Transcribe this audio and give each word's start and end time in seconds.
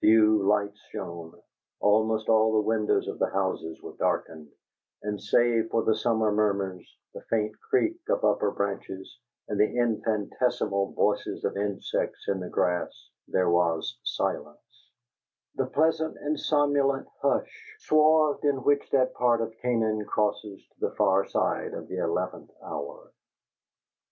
Few 0.00 0.42
lights 0.42 0.80
shone; 0.90 1.40
almost 1.78 2.28
all 2.28 2.54
the 2.54 2.60
windows 2.66 3.06
of 3.06 3.20
the 3.20 3.30
houses 3.30 3.80
were 3.80 3.94
darkened, 3.96 4.48
and, 5.04 5.22
save 5.22 5.70
for 5.70 5.84
the 5.84 5.94
summer 5.94 6.32
murmurs, 6.32 6.84
the 7.14 7.22
faint 7.30 7.54
creak 7.70 7.96
of 8.08 8.24
upper 8.24 8.50
branches, 8.50 9.20
and 9.46 9.60
the 9.60 9.76
infinitesimal 9.76 10.90
voices 10.90 11.44
of 11.44 11.56
insects 11.56 12.26
in 12.26 12.40
the 12.40 12.48
grass, 12.48 13.10
there 13.28 13.48
was 13.48 13.96
silence: 14.02 14.90
the 15.54 15.66
pleasant 15.66 16.16
and 16.16 16.40
somnolent 16.40 17.06
hush, 17.22 17.76
swathed 17.78 18.44
in 18.44 18.64
which 18.64 18.90
that 18.90 19.14
part 19.14 19.40
of 19.40 19.54
Canaan 19.62 20.04
crosses 20.04 20.66
to 20.66 20.80
the 20.80 20.96
far 20.96 21.24
side 21.26 21.74
of 21.74 21.86
the 21.86 21.98
eleventh 21.98 22.50
hour. 22.60 23.12